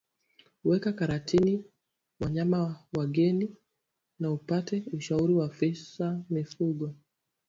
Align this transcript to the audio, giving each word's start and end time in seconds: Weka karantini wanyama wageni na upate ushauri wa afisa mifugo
Weka 0.63 0.91
karantini 0.93 1.65
wanyama 2.19 2.85
wageni 2.93 3.55
na 4.19 4.31
upate 4.31 4.83
ushauri 4.93 5.33
wa 5.33 5.45
afisa 5.45 6.21
mifugo 6.29 6.95